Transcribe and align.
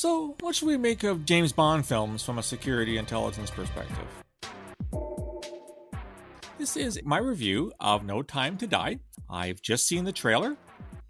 So, 0.00 0.34
what 0.40 0.54
should 0.54 0.66
we 0.66 0.78
make 0.78 1.04
of 1.04 1.26
James 1.26 1.52
Bond 1.52 1.84
films 1.84 2.22
from 2.22 2.38
a 2.38 2.42
security 2.42 2.96
intelligence 2.96 3.50
perspective? 3.50 3.98
This 6.56 6.74
is 6.78 6.98
my 7.04 7.18
review 7.18 7.70
of 7.80 8.02
No 8.02 8.22
Time 8.22 8.56
to 8.56 8.66
Die. 8.66 8.98
I've 9.28 9.60
just 9.60 9.86
seen 9.86 10.04
the 10.04 10.12
trailer, 10.12 10.56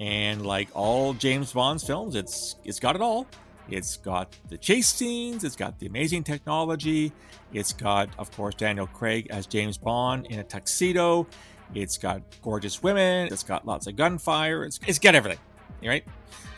and 0.00 0.44
like 0.44 0.70
all 0.74 1.14
James 1.14 1.52
Bond's 1.52 1.84
films, 1.84 2.16
it's 2.16 2.56
it's 2.64 2.80
got 2.80 2.96
it 2.96 3.00
all. 3.00 3.28
It's 3.68 3.96
got 3.96 4.36
the 4.48 4.58
chase 4.58 4.88
scenes, 4.88 5.44
it's 5.44 5.54
got 5.54 5.78
the 5.78 5.86
amazing 5.86 6.24
technology, 6.24 7.12
it's 7.52 7.72
got, 7.72 8.08
of 8.18 8.32
course, 8.32 8.56
Daniel 8.56 8.88
Craig 8.88 9.28
as 9.30 9.46
James 9.46 9.78
Bond 9.78 10.26
in 10.26 10.40
a 10.40 10.42
tuxedo, 10.42 11.28
it's 11.76 11.96
got 11.96 12.22
gorgeous 12.42 12.82
women, 12.82 13.28
it's 13.32 13.44
got 13.44 13.64
lots 13.64 13.86
of 13.86 13.94
gunfire, 13.94 14.64
it's, 14.64 14.80
it's 14.84 14.98
got 14.98 15.14
everything, 15.14 15.38
right? 15.84 16.04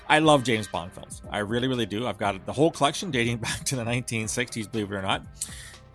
I 0.08 0.18
love 0.18 0.44
James 0.44 0.66
Bond 0.68 0.92
films. 0.92 1.22
I 1.30 1.38
really, 1.38 1.68
really 1.68 1.86
do. 1.86 2.06
I've 2.06 2.18
got 2.18 2.44
the 2.44 2.52
whole 2.52 2.70
collection 2.70 3.10
dating 3.10 3.36
back 3.38 3.64
to 3.64 3.76
the 3.76 3.84
1960s, 3.84 4.70
believe 4.70 4.90
it 4.90 4.94
or 4.94 5.02
not. 5.02 5.22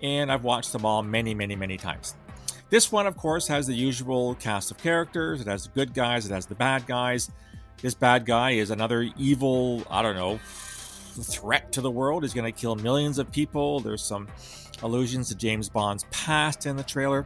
And 0.01 0.31
I've 0.31 0.43
watched 0.43 0.71
them 0.71 0.85
all 0.85 1.03
many, 1.03 1.33
many, 1.33 1.55
many 1.55 1.77
times. 1.77 2.15
This 2.69 2.91
one, 2.91 3.07
of 3.07 3.15
course, 3.15 3.47
has 3.47 3.67
the 3.67 3.73
usual 3.73 4.35
cast 4.35 4.71
of 4.71 4.77
characters. 4.77 5.41
It 5.41 5.47
has 5.47 5.63
the 5.63 5.69
good 5.69 5.93
guys, 5.93 6.25
it 6.25 6.33
has 6.33 6.45
the 6.45 6.55
bad 6.55 6.85
guys. 6.85 7.31
This 7.81 7.93
bad 7.93 8.25
guy 8.25 8.51
is 8.51 8.71
another 8.71 9.09
evil, 9.17 9.83
I 9.89 10.01
don't 10.01 10.15
know, 10.15 10.39
threat 10.43 11.71
to 11.73 11.81
the 11.81 11.91
world. 11.91 12.23
He's 12.23 12.33
going 12.33 12.51
to 12.51 12.59
kill 12.59 12.75
millions 12.75 13.19
of 13.19 13.31
people. 13.31 13.79
There's 13.79 14.03
some 14.03 14.27
allusions 14.81 15.29
to 15.29 15.35
James 15.35 15.69
Bond's 15.69 16.05
past 16.11 16.65
in 16.65 16.75
the 16.75 16.83
trailer. 16.83 17.25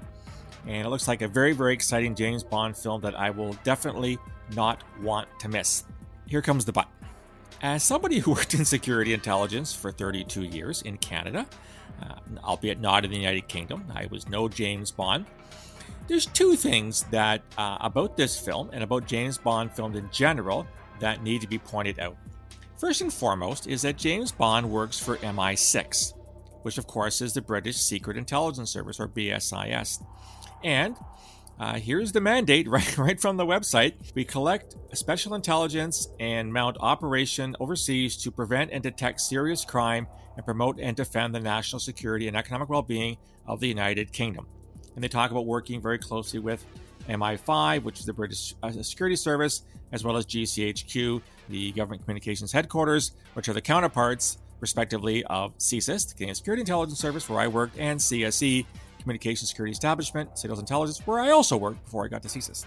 And 0.67 0.85
it 0.85 0.89
looks 0.89 1.07
like 1.07 1.21
a 1.21 1.27
very, 1.27 1.53
very 1.53 1.73
exciting 1.73 2.15
James 2.15 2.43
Bond 2.43 2.77
film 2.77 3.01
that 3.01 3.15
I 3.15 3.29
will 3.31 3.53
definitely 3.63 4.19
not 4.55 4.83
want 5.01 5.27
to 5.39 5.49
miss. 5.49 5.85
Here 6.31 6.41
comes 6.41 6.63
the 6.63 6.71
but. 6.71 6.87
As 7.61 7.83
somebody 7.83 8.19
who 8.19 8.31
worked 8.31 8.53
in 8.53 8.63
security 8.63 9.13
intelligence 9.13 9.75
for 9.75 9.91
32 9.91 10.43
years 10.43 10.81
in 10.81 10.97
Canada, 10.97 11.45
uh, 12.01 12.15
albeit 12.41 12.79
not 12.79 13.03
in 13.03 13.11
the 13.11 13.17
United 13.17 13.49
Kingdom, 13.49 13.83
I 13.93 14.05
was 14.09 14.29
no 14.29 14.47
James 14.47 14.91
Bond. 14.91 15.25
There's 16.07 16.25
two 16.25 16.55
things 16.55 17.03
that 17.11 17.41
uh, 17.57 17.79
about 17.81 18.15
this 18.15 18.39
film 18.39 18.69
and 18.71 18.81
about 18.81 19.07
James 19.07 19.37
Bond 19.37 19.73
films 19.73 19.97
in 19.97 20.09
general 20.09 20.65
that 21.01 21.21
need 21.21 21.41
to 21.41 21.47
be 21.47 21.57
pointed 21.57 21.99
out. 21.99 22.15
First 22.77 23.01
and 23.01 23.11
foremost 23.11 23.67
is 23.67 23.81
that 23.81 23.97
James 23.97 24.31
Bond 24.31 24.71
works 24.71 24.97
for 24.97 25.17
MI6, 25.17 26.13
which 26.61 26.77
of 26.77 26.87
course 26.87 27.19
is 27.19 27.33
the 27.33 27.41
British 27.41 27.75
Secret 27.75 28.15
Intelligence 28.15 28.71
Service 28.71 29.01
or 29.01 29.09
BSIS. 29.09 30.01
And 30.63 30.95
uh, 31.61 31.75
here's 31.75 32.11
the 32.11 32.19
mandate 32.19 32.67
right, 32.69 32.97
right 32.97 33.21
from 33.21 33.37
the 33.37 33.45
website. 33.45 33.93
We 34.15 34.25
collect 34.25 34.75
special 34.93 35.35
intelligence 35.35 36.07
and 36.19 36.51
mount 36.51 36.77
operation 36.79 37.55
overseas 37.59 38.17
to 38.23 38.31
prevent 38.31 38.71
and 38.71 38.81
detect 38.81 39.21
serious 39.21 39.63
crime 39.63 40.07
and 40.35 40.43
promote 40.43 40.79
and 40.79 40.97
defend 40.97 41.35
the 41.35 41.39
national 41.39 41.79
security 41.79 42.27
and 42.27 42.35
economic 42.35 42.67
well 42.67 42.81
being 42.81 43.17
of 43.45 43.59
the 43.59 43.67
United 43.67 44.11
Kingdom. 44.11 44.47
And 44.95 45.03
they 45.03 45.07
talk 45.07 45.29
about 45.29 45.45
working 45.45 45.81
very 45.81 45.99
closely 45.99 46.39
with 46.39 46.65
MI5, 47.07 47.83
which 47.83 47.99
is 47.99 48.05
the 48.05 48.13
British 48.13 48.55
uh, 48.63 48.71
Security 48.71 49.15
Service, 49.15 49.61
as 49.91 50.03
well 50.03 50.17
as 50.17 50.25
GCHQ, 50.25 51.21
the 51.49 51.71
Government 51.73 52.01
Communications 52.03 52.51
Headquarters, 52.51 53.11
which 53.35 53.47
are 53.47 53.53
the 53.53 53.61
counterparts, 53.61 54.39
respectively, 54.61 55.23
of 55.25 55.55
CSIS, 55.59 56.09
the 56.09 56.15
Canadian 56.15 56.35
Security 56.35 56.61
Intelligence 56.61 56.99
Service, 56.99 57.29
where 57.29 57.39
I 57.39 57.47
worked, 57.47 57.77
and 57.77 57.99
CSE, 57.99 58.65
Communications 59.01 59.49
Security 59.49 59.71
Establishment, 59.71 60.37
Signals 60.37 60.59
Intelligence, 60.59 60.99
where 61.05 61.19
I 61.19 61.31
also 61.31 61.57
worked 61.57 61.83
before 61.83 62.05
I 62.05 62.07
got 62.07 62.21
to 62.23 62.27
CSIS. 62.27 62.65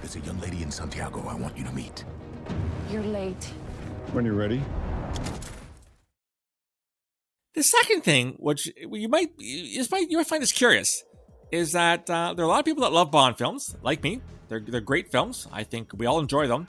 There's 0.00 0.16
a 0.16 0.20
young 0.20 0.40
lady 0.40 0.62
in 0.62 0.70
Santiago 0.70 1.26
I 1.28 1.34
want 1.34 1.56
you 1.56 1.64
to 1.64 1.72
meet. 1.72 2.04
You're 2.90 3.02
late. 3.02 3.44
When 4.12 4.24
you're 4.24 4.34
ready. 4.34 4.62
The 7.54 7.62
second 7.62 8.02
thing, 8.02 8.36
which 8.38 8.70
you 8.76 9.08
might 9.08 9.30
you 9.38 9.84
might 9.90 10.10
you 10.10 10.18
might 10.18 10.26
find 10.26 10.42
this 10.42 10.52
curious, 10.52 11.02
is 11.50 11.72
that 11.72 12.08
uh, 12.10 12.34
there 12.34 12.44
are 12.44 12.48
a 12.48 12.50
lot 12.50 12.58
of 12.58 12.64
people 12.64 12.82
that 12.82 12.92
love 12.92 13.10
Bond 13.10 13.38
films, 13.38 13.76
like 13.82 14.02
me. 14.02 14.20
They're 14.48 14.60
they're 14.60 14.80
great 14.80 15.10
films. 15.10 15.48
I 15.52 15.64
think 15.64 15.90
we 15.94 16.06
all 16.06 16.20
enjoy 16.20 16.46
them. 16.48 16.68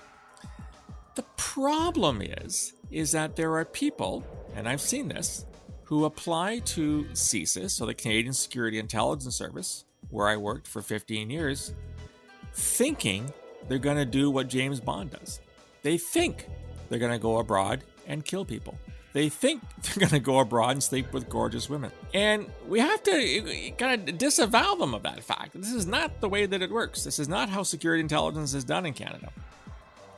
The 1.16 1.24
problem 1.36 2.22
is, 2.22 2.74
is 2.90 3.12
that 3.12 3.36
there 3.36 3.58
are 3.58 3.66
people, 3.66 4.24
and 4.56 4.70
I've 4.70 4.82
seen 4.82 5.10
this, 5.10 5.46
who 5.88 6.04
apply 6.04 6.60
to 6.60 7.06
CSIS, 7.14 7.72
so 7.72 7.86
the 7.86 7.94
Canadian 7.94 8.34
Security 8.34 8.78
Intelligence 8.78 9.34
Service, 9.38 9.86
where 10.10 10.28
I 10.28 10.36
worked 10.36 10.68
for 10.68 10.82
15 10.82 11.30
years, 11.30 11.74
thinking 12.54 13.32
they're 13.70 13.78
going 13.78 13.96
to 13.96 14.06
do 14.06 14.30
what 14.30 14.50
James 14.50 14.82
Bond 14.82 15.12
does. 15.12 15.40
They 15.84 15.98
think 15.98 16.50
they're 16.90 17.00
going 17.00 17.14
to 17.14 17.20
go 17.20 17.38
abroad 17.38 17.86
and 18.06 18.26
kill 18.26 18.44
people. 18.44 18.78
They 19.14 19.30
think 19.30 19.64
they're 19.84 20.10
going 20.10 20.10
to 20.10 20.20
go 20.20 20.40
abroad 20.40 20.72
and 20.72 20.84
sleep 20.84 21.14
with 21.14 21.30
gorgeous 21.30 21.70
women. 21.70 21.92
And 22.14 22.48
we 22.68 22.82
have 22.82 23.02
to 23.04 23.72
kind 23.78 24.10
of 24.10 24.18
disavow 24.18 24.76
them 24.76 24.94
of 24.94 25.04
that 25.04 25.24
fact. 25.24 25.54
This 25.54 25.72
is 25.72 25.88
not 25.88 26.20
the 26.20 26.28
way 26.28 26.46
that 26.46 26.62
it 26.62 26.70
works. 26.70 27.06
This 27.06 27.18
is 27.18 27.30
not 27.30 27.48
how 27.48 27.64
security 27.64 28.02
intelligence 28.02 28.54
is 28.54 28.66
done 28.66 28.86
in 28.86 28.94
Canada. 28.94 29.32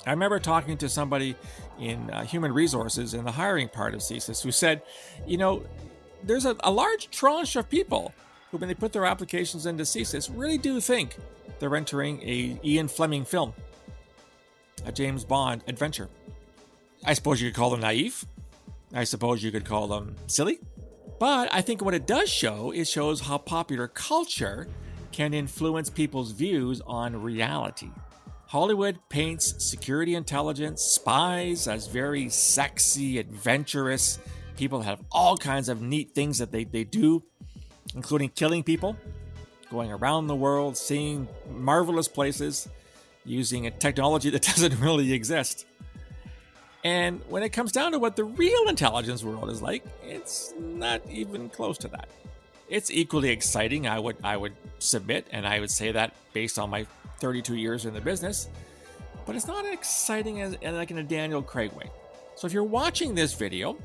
I 0.05 0.11
remember 0.11 0.39
talking 0.39 0.77
to 0.77 0.89
somebody 0.89 1.35
in 1.79 2.09
uh, 2.09 2.23
human 2.23 2.53
resources 2.53 3.13
in 3.13 3.25
the 3.25 3.31
hiring 3.31 3.67
part 3.67 3.93
of 3.93 3.99
CSIS 3.99 4.41
who 4.41 4.51
said, 4.51 4.81
you 5.27 5.37
know, 5.37 5.63
there's 6.23 6.45
a, 6.45 6.55
a 6.63 6.71
large 6.71 7.09
tranche 7.09 7.55
of 7.55 7.69
people 7.69 8.13
who, 8.51 8.57
when 8.57 8.67
they 8.67 8.75
put 8.75 8.93
their 8.93 9.05
applications 9.05 9.65
into 9.65 9.83
CSIS, 9.83 10.31
really 10.33 10.57
do 10.57 10.79
think 10.79 11.17
they're 11.59 11.75
entering 11.75 12.21
a 12.23 12.59
Ian 12.63 12.87
Fleming 12.87 13.25
film, 13.25 13.53
a 14.85 14.91
James 14.91 15.23
Bond 15.23 15.63
adventure. 15.67 16.09
I 17.05 17.13
suppose 17.13 17.41
you 17.41 17.49
could 17.49 17.55
call 17.55 17.69
them 17.69 17.81
naive. 17.81 18.25
I 18.93 19.03
suppose 19.03 19.43
you 19.43 19.51
could 19.51 19.65
call 19.65 19.87
them 19.87 20.15
silly. 20.27 20.59
But 21.19 21.53
I 21.53 21.61
think 21.61 21.83
what 21.83 21.93
it 21.93 22.07
does 22.07 22.29
show 22.29 22.71
is 22.71 22.89
shows 22.89 23.21
how 23.21 23.37
popular 23.37 23.87
culture 23.87 24.67
can 25.11 25.33
influence 25.33 25.89
people's 25.89 26.31
views 26.31 26.81
on 26.87 27.21
reality. 27.21 27.89
Hollywood 28.49 28.97
paints 29.09 29.63
security 29.63 30.15
intelligence 30.15 30.81
spies 30.81 31.67
as 31.67 31.85
very 31.85 32.29
sexy, 32.29 33.19
adventurous. 33.19 34.17
People 34.57 34.81
have 34.81 34.99
all 35.11 35.37
kinds 35.37 35.69
of 35.69 35.83
neat 35.83 36.15
things 36.15 36.39
that 36.39 36.51
they, 36.51 36.63
they 36.63 36.83
do, 36.83 37.21
including 37.93 38.29
killing 38.29 38.63
people, 38.63 38.97
going 39.69 39.91
around 39.91 40.25
the 40.25 40.35
world, 40.35 40.75
seeing 40.75 41.27
marvelous 41.47 42.07
places, 42.07 42.67
using 43.23 43.67
a 43.67 43.69
technology 43.69 44.31
that 44.31 44.41
doesn't 44.55 44.79
really 44.79 45.13
exist. 45.13 45.67
And 46.83 47.21
when 47.29 47.43
it 47.43 47.49
comes 47.49 47.71
down 47.71 47.91
to 47.91 47.99
what 47.99 48.15
the 48.15 48.23
real 48.23 48.67
intelligence 48.67 49.23
world 49.23 49.51
is 49.51 49.61
like, 49.61 49.85
it's 50.01 50.55
not 50.57 51.07
even 51.07 51.49
close 51.49 51.77
to 51.77 51.87
that. 51.89 52.09
It's 52.67 52.89
equally 52.89 53.29
exciting, 53.29 53.87
I 53.87 53.99
would 53.99 54.17
I 54.23 54.37
would 54.37 54.53
submit, 54.79 55.27
and 55.31 55.45
I 55.45 55.59
would 55.59 55.69
say 55.69 55.91
that 55.91 56.15
based 56.33 56.57
on 56.57 56.71
my 56.71 56.87
32 57.19 57.55
years 57.55 57.85
in 57.85 57.93
the 57.93 58.01
business, 58.01 58.49
but 59.25 59.35
it's 59.35 59.47
not 59.47 59.65
as 59.65 59.73
exciting 59.73 60.41
as 60.41 60.55
like 60.61 60.91
in 60.91 60.97
a 60.97 61.03
Daniel 61.03 61.41
Craig 61.41 61.71
way. 61.73 61.89
So 62.35 62.47
if 62.47 62.53
you're 62.53 62.63
watching 62.63 63.15
this 63.15 63.33
video, 63.33 63.77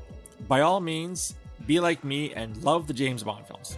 by 0.47 0.61
all 0.61 0.79
means, 0.79 1.35
be 1.65 1.79
like 1.79 2.03
me 2.03 2.33
and 2.33 2.55
love 2.63 2.87
the 2.87 2.93
James 2.93 3.23
Bond 3.23 3.45
films. 3.47 3.77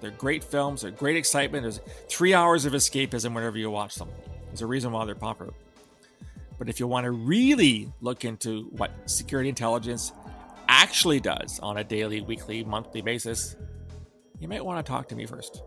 They're 0.00 0.10
great 0.10 0.42
films, 0.42 0.82
they're 0.82 0.90
great 0.90 1.16
excitement. 1.16 1.62
There's 1.62 1.80
three 2.08 2.34
hours 2.34 2.64
of 2.64 2.72
escapism 2.72 3.34
whenever 3.34 3.56
you 3.56 3.70
watch 3.70 3.94
them. 3.94 4.08
There's 4.46 4.62
a 4.62 4.66
reason 4.66 4.92
why 4.92 5.04
they're 5.04 5.14
popular. 5.14 5.52
But 6.58 6.68
if 6.68 6.80
you 6.80 6.86
want 6.86 7.04
to 7.04 7.10
really 7.10 7.92
look 8.00 8.24
into 8.24 8.64
what 8.72 8.90
security 9.06 9.48
intelligence 9.48 10.12
actually 10.68 11.20
does 11.20 11.58
on 11.60 11.76
a 11.76 11.84
daily, 11.84 12.20
weekly, 12.20 12.64
monthly 12.64 13.00
basis, 13.00 13.56
you 14.40 14.48
might 14.48 14.64
want 14.64 14.84
to 14.84 14.90
talk 14.90 15.08
to 15.08 15.14
me 15.14 15.26
first. 15.26 15.62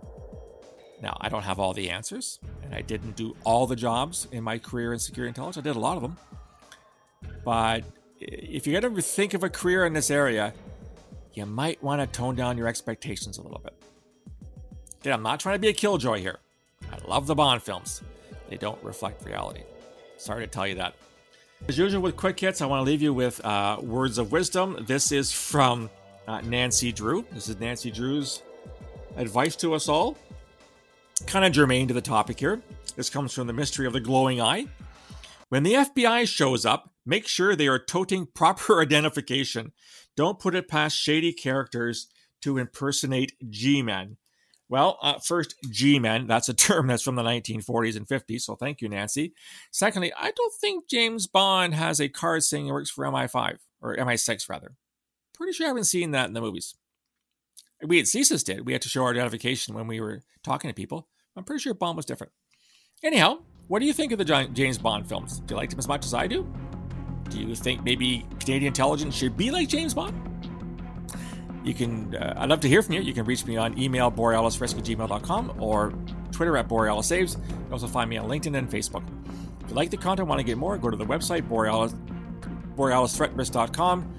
Now, 1.01 1.17
I 1.19 1.29
don't 1.29 1.43
have 1.43 1.59
all 1.59 1.73
the 1.73 1.89
answers, 1.89 2.39
and 2.63 2.73
I 2.73 2.81
didn't 2.81 3.15
do 3.15 3.35
all 3.43 3.67
the 3.67 3.75
jobs 3.75 4.27
in 4.31 4.43
my 4.43 4.57
career 4.57 4.93
in 4.93 4.99
security 4.99 5.29
intelligence. 5.29 5.57
I 5.57 5.67
did 5.67 5.75
a 5.75 5.79
lot 5.79 5.97
of 5.97 6.01
them. 6.01 6.17
But 7.43 7.83
if 8.19 8.65
you're 8.65 8.79
going 8.79 8.95
to 8.95 9.01
think 9.01 9.33
of 9.33 9.43
a 9.43 9.49
career 9.49 9.85
in 9.85 9.93
this 9.93 10.09
area, 10.09 10.53
you 11.33 11.45
might 11.45 11.83
want 11.83 12.01
to 12.01 12.17
tone 12.17 12.35
down 12.35 12.57
your 12.57 12.67
expectations 12.67 13.37
a 13.37 13.41
little 13.41 13.59
bit. 13.59 13.73
Okay, 15.01 15.11
I'm 15.11 15.21
not 15.21 15.39
trying 15.39 15.55
to 15.55 15.59
be 15.59 15.67
a 15.67 15.73
killjoy 15.73 16.19
here. 16.19 16.39
I 16.91 16.97
love 17.07 17.27
the 17.27 17.35
Bond 17.35 17.61
films. 17.61 18.01
They 18.49 18.57
don't 18.57 18.81
reflect 18.83 19.25
reality. 19.25 19.63
Sorry 20.17 20.45
to 20.45 20.51
tell 20.51 20.65
you 20.65 20.75
that. 20.75 20.95
As 21.67 21.77
usual 21.77 22.01
with 22.01 22.15
quick 22.15 22.39
hits, 22.39 22.61
I 22.61 22.67
want 22.67 22.79
to 22.79 22.89
leave 22.89 23.01
you 23.01 23.13
with 23.13 23.43
uh, 23.43 23.77
words 23.81 24.17
of 24.17 24.31
wisdom. 24.31 24.85
This 24.87 25.11
is 25.11 25.31
from 25.31 25.89
uh, 26.27 26.41
Nancy 26.41 26.91
Drew. 26.91 27.25
This 27.31 27.49
is 27.49 27.59
Nancy 27.59 27.91
Drew's 27.91 28.43
advice 29.17 29.55
to 29.57 29.73
us 29.73 29.89
all 29.89 30.17
kind 31.25 31.45
of 31.45 31.51
germane 31.51 31.87
to 31.87 31.93
the 31.93 32.01
topic 32.01 32.39
here. 32.39 32.61
This 32.95 33.09
comes 33.09 33.33
from 33.33 33.47
the 33.47 33.53
mystery 33.53 33.85
of 33.87 33.93
the 33.93 33.99
glowing 33.99 34.41
eye. 34.41 34.67
When 35.49 35.63
the 35.63 35.73
FBI 35.73 36.27
shows 36.27 36.65
up, 36.65 36.91
make 37.05 37.27
sure 37.27 37.55
they 37.55 37.67
are 37.67 37.79
toting 37.79 38.27
proper 38.33 38.81
identification. 38.81 39.71
Don't 40.15 40.39
put 40.39 40.55
it 40.55 40.67
past 40.67 40.97
shady 40.97 41.33
characters 41.33 42.07
to 42.41 42.57
impersonate 42.57 43.33
G 43.49 43.81
men. 43.81 44.17
Well, 44.67 44.97
uh, 45.01 45.19
first, 45.19 45.55
G 45.69 45.99
men, 45.99 46.25
that's 46.25 46.49
a 46.49 46.53
term 46.53 46.87
that's 46.87 47.03
from 47.03 47.15
the 47.15 47.23
1940s 47.23 47.95
and 47.95 48.07
50s, 48.07 48.41
so 48.41 48.55
thank 48.55 48.81
you, 48.81 48.89
Nancy. 48.89 49.33
Secondly, 49.71 50.11
I 50.17 50.31
don't 50.31 50.53
think 50.53 50.89
James 50.89 51.27
Bond 51.27 51.75
has 51.75 51.99
a 51.99 52.09
card 52.09 52.43
saying 52.43 52.65
he 52.65 52.71
works 52.71 52.89
for 52.89 53.05
MI5, 53.05 53.57
or 53.81 53.95
MI6 53.95 54.49
rather. 54.49 54.75
Pretty 55.33 55.53
sure 55.53 55.67
I 55.67 55.69
haven't 55.69 55.83
seen 55.83 56.11
that 56.11 56.27
in 56.27 56.33
the 56.33 56.41
movies. 56.41 56.75
We 57.83 57.99
at 57.99 58.05
CSIS 58.05 58.43
did. 58.43 58.65
We 58.65 58.73
had 58.73 58.81
to 58.83 58.89
show 58.89 59.03
our 59.03 59.11
identification 59.11 59.75
when 59.75 59.85
we 59.85 59.99
were 59.99 60.23
talking 60.43 60.69
to 60.69 60.73
people. 60.73 61.07
I'm 61.35 61.43
pretty 61.43 61.61
sure 61.61 61.73
Bond 61.73 61.97
was 61.97 62.05
different. 62.05 62.31
Anyhow, 63.03 63.39
what 63.67 63.79
do 63.79 63.85
you 63.85 63.93
think 63.93 64.11
of 64.11 64.17
the 64.17 64.47
James 64.53 64.77
Bond 64.77 65.07
films? 65.07 65.39
Do 65.41 65.53
you 65.53 65.57
like 65.57 65.69
them 65.69 65.79
as 65.79 65.87
much 65.87 66.05
as 66.05 66.13
I 66.13 66.27
do? 66.27 66.51
Do 67.29 67.39
you 67.39 67.55
think 67.55 67.83
maybe 67.83 68.25
Canadian 68.39 68.67
intelligence 68.67 69.15
should 69.15 69.35
be 69.35 69.51
like 69.51 69.67
James 69.67 69.93
Bond? 69.93 70.21
You 71.63 71.73
can, 71.73 72.15
uh, 72.15 72.35
I'd 72.37 72.49
love 72.49 72.59
to 72.61 72.69
hear 72.69 72.83
from 72.83 72.93
you. 72.93 73.01
You 73.01 73.13
can 73.13 73.25
reach 73.25 73.45
me 73.45 73.57
on 73.57 73.77
email, 73.77 74.11
borealisrisk@gmail.com 74.11 75.55
or 75.59 75.93
Twitter 76.31 76.55
at 76.57 76.67
borealisaves. 76.67 77.37
You 77.37 77.63
can 77.63 77.73
also 77.73 77.87
find 77.87 78.09
me 78.09 78.17
on 78.17 78.29
LinkedIn 78.29 78.55
and 78.55 78.69
Facebook. 78.69 79.03
If 79.63 79.69
you 79.69 79.75
like 79.75 79.89
the 79.89 79.97
content, 79.97 80.27
want 80.27 80.39
to 80.39 80.45
get 80.45 80.57
more, 80.57 80.77
go 80.77 80.91
to 80.91 80.97
the 80.97 81.05
website, 81.05 81.47
borealis, 81.49 81.95
borealisthreatrisk.com. 82.77 84.13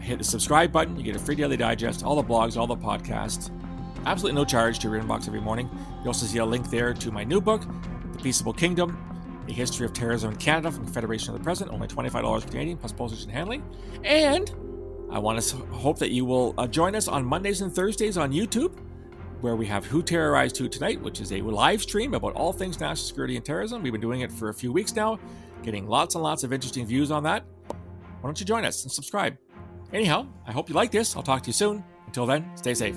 Hit 0.00 0.18
the 0.18 0.24
subscribe 0.24 0.72
button. 0.72 0.96
You 0.96 1.04
get 1.04 1.14
a 1.14 1.20
free 1.20 1.36
daily 1.36 1.56
digest, 1.56 2.02
all 2.02 2.16
the 2.16 2.24
blogs, 2.24 2.56
all 2.56 2.66
the 2.66 2.76
podcasts. 2.76 3.50
Absolutely 4.06 4.40
no 4.40 4.44
charge 4.44 4.78
to 4.80 4.90
your 4.90 5.00
inbox 5.00 5.26
every 5.26 5.40
morning. 5.40 5.70
You 6.02 6.08
also 6.08 6.26
see 6.26 6.38
a 6.38 6.44
link 6.44 6.70
there 6.70 6.92
to 6.92 7.10
my 7.12 7.24
new 7.24 7.40
book, 7.40 7.62
The 8.12 8.18
Peaceable 8.18 8.52
Kingdom, 8.52 8.96
A 9.48 9.52
History 9.52 9.86
of 9.86 9.92
Terrorism 9.92 10.32
in 10.32 10.36
Canada 10.38 10.72
from 10.72 10.84
Confederation 10.84 11.32
of 11.32 11.38
the 11.38 11.44
Present, 11.44 11.70
only 11.70 11.86
$25 11.88 12.50
Canadian 12.50 12.78
plus 12.78 12.92
postage 12.92 13.22
and 13.22 13.32
handling. 13.32 13.62
And 14.02 14.52
I 15.10 15.18
want 15.18 15.40
to 15.40 15.56
hope 15.56 15.98
that 15.98 16.10
you 16.10 16.24
will 16.24 16.54
uh, 16.58 16.66
join 16.66 16.96
us 16.96 17.06
on 17.06 17.24
Mondays 17.24 17.60
and 17.60 17.72
Thursdays 17.72 18.16
on 18.16 18.32
YouTube, 18.32 18.76
where 19.40 19.56
we 19.56 19.66
have 19.66 19.84
Who 19.86 20.02
Terrorized 20.02 20.56
Who 20.56 20.68
Tonight, 20.68 21.00
which 21.00 21.20
is 21.20 21.32
a 21.32 21.40
live 21.40 21.82
stream 21.82 22.14
about 22.14 22.34
all 22.34 22.52
things 22.52 22.80
national 22.80 23.06
security 23.06 23.36
and 23.36 23.44
terrorism. 23.44 23.82
We've 23.82 23.92
been 23.92 24.00
doing 24.00 24.22
it 24.22 24.32
for 24.32 24.48
a 24.48 24.54
few 24.54 24.72
weeks 24.72 24.96
now, 24.96 25.18
getting 25.62 25.86
lots 25.86 26.14
and 26.14 26.24
lots 26.24 26.44
of 26.44 26.52
interesting 26.52 26.86
views 26.86 27.10
on 27.10 27.22
that. 27.24 27.44
Why 27.68 28.28
don't 28.28 28.38
you 28.38 28.46
join 28.46 28.64
us 28.64 28.82
and 28.84 28.90
subscribe? 28.90 29.36
Anyhow, 29.92 30.26
I 30.46 30.52
hope 30.52 30.68
you 30.68 30.74
like 30.74 30.90
this. 30.90 31.16
I'll 31.16 31.22
talk 31.22 31.42
to 31.42 31.48
you 31.48 31.52
soon. 31.52 31.84
Until 32.06 32.26
then, 32.26 32.50
stay 32.56 32.74
safe. 32.74 32.96